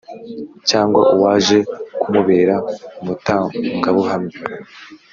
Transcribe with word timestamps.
Cyangwa 0.69 1.01
uwaje 1.13 1.57
kumubera 2.01 2.55
umutangabuhamya 3.01 4.37